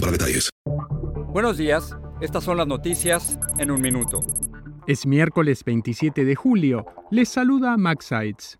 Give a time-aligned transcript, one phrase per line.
[0.00, 0.50] para detalles.
[1.32, 4.20] Buenos días, estas son las noticias en un minuto.
[4.86, 6.86] Es miércoles 27 de julio.
[7.10, 8.58] Les saluda Max Sides.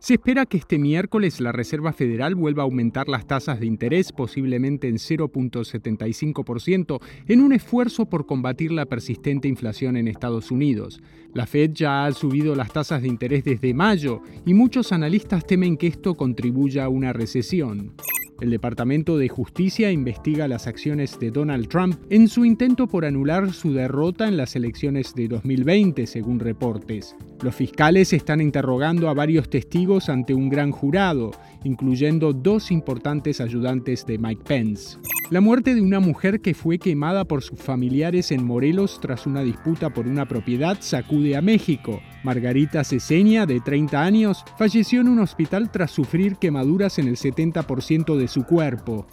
[0.00, 4.12] Se espera que este miércoles la Reserva Federal vuelva a aumentar las tasas de interés
[4.12, 11.02] posiblemente en 0.75% en un esfuerzo por combatir la persistente inflación en Estados Unidos.
[11.34, 15.76] La Fed ya ha subido las tasas de interés desde mayo y muchos analistas temen
[15.76, 17.92] que esto contribuya a una recesión.
[18.40, 23.52] El Departamento de Justicia investiga las acciones de Donald Trump en su intento por anular
[23.52, 27.14] su derrota en las elecciones de 2020, según reportes.
[27.42, 31.32] Los fiscales están interrogando a varios testigos ante un gran jurado,
[31.64, 34.96] incluyendo dos importantes ayudantes de Mike Pence.
[35.30, 39.42] La muerte de una mujer que fue quemada por sus familiares en Morelos tras una
[39.42, 42.00] disputa por una propiedad sacude a México.
[42.22, 48.16] Margarita Ceseña, de 30 años, falleció en un hospital tras sufrir quemaduras en el 70%
[48.16, 49.06] de su cuerpo.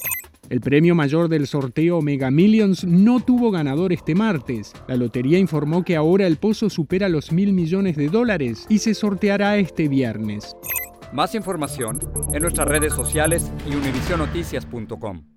[0.49, 4.73] El premio mayor del sorteo Mega Millions no tuvo ganador este martes.
[4.87, 8.93] La lotería informó que ahora el pozo supera los mil millones de dólares y se
[8.93, 10.55] sorteará este viernes.
[11.11, 11.99] Más información
[12.33, 15.36] en nuestras redes sociales y univisionoticias.com.